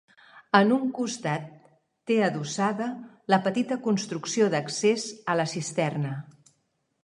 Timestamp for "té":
2.11-2.17